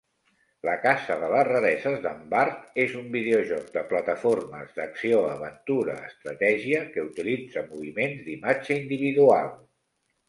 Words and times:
"La 0.67 0.73
Casa 0.83 1.15
de 1.23 1.27
las 1.33 1.43
rareses 1.47 1.97
d'en 2.05 2.23
Bart" 2.31 2.63
és 2.85 2.95
un 3.01 3.05
videojoc 3.15 3.67
de 3.77 3.83
plataformes 3.91 4.73
d'acció-aventura-estratègia 4.79 6.81
que 6.97 7.05
utilitza 7.11 7.65
moviments 7.71 8.25
d'imatge 8.31 8.81
individual. 8.83 9.55